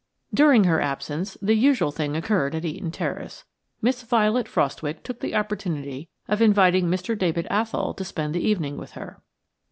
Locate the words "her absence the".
0.63-1.53